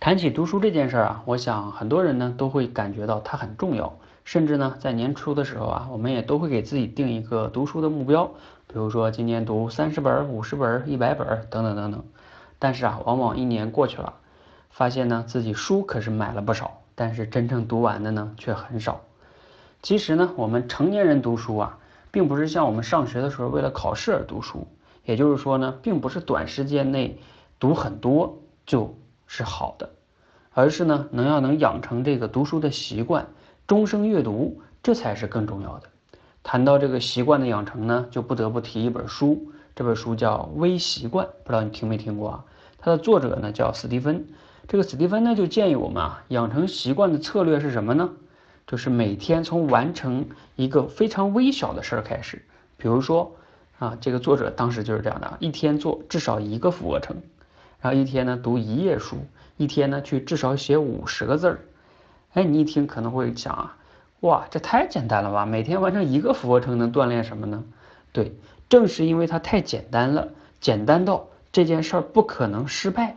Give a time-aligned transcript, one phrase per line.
[0.00, 8.24] 谈起读书这件事儿啊，我想很多人呢都会感觉到它很重要，甚至呢在年初的时候啊，我们也都会给自己定一个读书的目标，
[8.66, 12.02] 比如说今年读三十本、五十本、一百本等等等等。
[12.58, 14.14] 但是啊，往往一年过去了，
[14.70, 19.02] 发现呢自己书可是买了不少，但是真正读完的呢却很少。
[19.82, 21.78] 其实呢，我们成年人读书啊，
[22.10, 24.66] 并不是像我们上学的时候为了考试而读书，
[25.04, 27.18] 也就是说呢，并不是短时间内
[27.58, 28.94] 读很多就。
[29.32, 29.90] 是好的，
[30.52, 33.28] 而是呢，能要能养成这个读书的习惯，
[33.68, 35.86] 终生阅读，这才是更重要的。
[36.42, 42.44] 谈到这个习惯的养成呢，就不得不提一本书，这本书叫《微习惯》，不知道你听没听过啊？
[42.78, 44.26] 它的作者呢叫史蒂芬，
[44.66, 48.10] 这个史蒂芬呢就建议我们啊，养成习惯的策略是什么呢？
[48.66, 50.26] 就是每天从完成
[50.56, 52.44] 一个非常微小的事儿开始，
[52.76, 53.36] 比如说
[53.78, 57.16] 啊，这个作者当时就是这样的，一天做至少一个俯卧撑。
[57.80, 59.16] 然后一天呢读一页书，
[59.56, 61.60] 一天呢去至少写五十个字儿。
[62.34, 63.76] 哎，你一听可能会想啊，
[64.20, 65.46] 哇，这太简单了吧？
[65.46, 67.64] 每天完成一个俯卧撑能锻炼什么呢？
[68.12, 68.34] 对，
[68.68, 70.28] 正是因为它太简单了，
[70.60, 73.16] 简单到这件事儿不可能失败。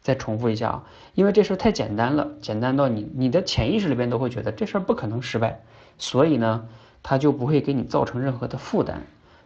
[0.00, 5.60] 再重复一下啊，因为这事儿太简单了，简单到你你的潜意识里边都会觉得这事儿不可能失败，
[5.98, 6.68] 所以呢，
[7.02, 9.02] 它就不会给你造成任何的负担。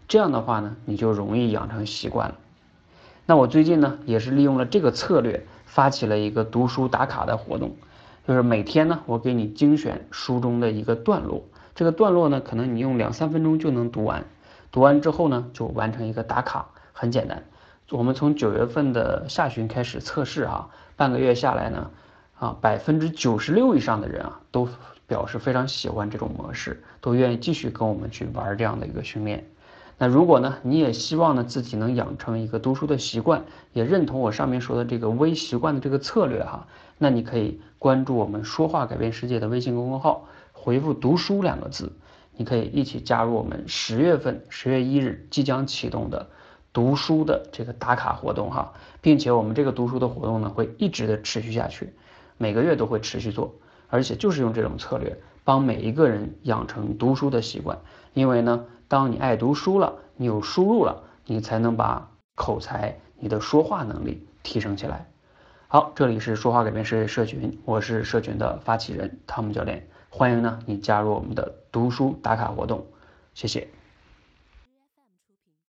[0.06, 2.34] 这样的话呢，你就容易养成习惯了。
[3.33, 7.74] 那我最近呢，也是利用了这个策略，发起了一个读书打卡的活动，
[8.28, 11.42] 就是每天呢，我给你精选书中的一个段落，
[11.74, 14.27] 这个段落呢，可能你用两三分钟就能读完，
[14.70, 17.42] 读完之后呢，就完成一个打卡，很简单。
[17.89, 21.91] 我们从九月份的下旬开始测试哈，半个月下来呢，
[22.39, 24.69] 啊，百分之九十六以上的人啊，都
[25.06, 29.46] 表示非常喜欢这种模式，都愿意继续跟我们去玩这样的一个训练。
[29.98, 36.67] 那如果呢，你也希望呢自己能养成一个读书的习惯，也认同我上面说的这个微习惯的这个策略哈，
[36.98, 41.93] 那你可以关注我们说话改变世界的微信公众号，回复“读书”两个字，
[42.37, 46.29] 你可以一起加入我们十月份十月一日即将启动的
[46.73, 51.92] 读书的这个打卡活动哈，并且我们这个读书的活动呢会一直的持续下去，
[52.39, 53.55] 每个月都会持续做，
[53.89, 57.79] 而且就是用这种策略帮每一个人养成读书的习惯，
[58.14, 58.64] 因为呢。
[58.92, 65.08] 当你爱读书了，你有输入了，你才能把口才、你的说话能力提升起来。
[65.67, 72.85] 好，这里是说话改变世界社群，我是社群的发起人汤姆教练，欢迎呢你加入我们的读书打卡活动，
[73.33, 73.67] 谢谢。